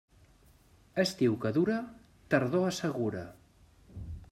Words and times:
Estiu 1.03 1.35
que 1.43 1.51
dura, 1.59 1.77
tardor 2.35 2.67
assegura. 2.71 3.25